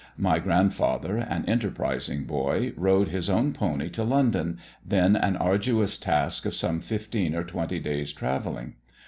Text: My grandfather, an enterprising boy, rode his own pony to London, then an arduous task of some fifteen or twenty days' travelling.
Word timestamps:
My 0.17 0.39
grandfather, 0.39 1.17
an 1.17 1.45
enterprising 1.45 2.23
boy, 2.23 2.73
rode 2.75 3.09
his 3.09 3.29
own 3.29 3.53
pony 3.53 3.87
to 3.91 4.03
London, 4.03 4.57
then 4.83 5.15
an 5.15 5.37
arduous 5.37 5.95
task 5.99 6.47
of 6.47 6.55
some 6.55 6.81
fifteen 6.81 7.35
or 7.35 7.43
twenty 7.43 7.79
days' 7.79 8.11
travelling. 8.11 8.77